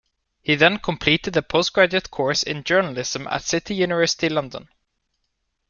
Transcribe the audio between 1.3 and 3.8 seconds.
a postgraduate course in Journalism at City